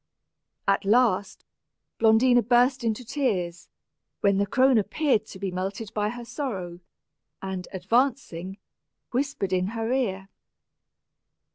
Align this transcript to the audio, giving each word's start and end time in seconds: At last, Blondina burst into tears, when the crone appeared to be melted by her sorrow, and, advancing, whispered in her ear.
At 0.67 0.83
last, 0.83 1.45
Blondina 1.99 2.41
burst 2.41 2.83
into 2.83 3.05
tears, 3.05 3.69
when 4.21 4.39
the 4.39 4.47
crone 4.47 4.79
appeared 4.79 5.27
to 5.27 5.37
be 5.37 5.51
melted 5.51 5.93
by 5.93 6.09
her 6.09 6.25
sorrow, 6.25 6.79
and, 7.39 7.67
advancing, 7.71 8.57
whispered 9.11 9.53
in 9.53 9.67
her 9.77 9.93
ear. 9.93 10.29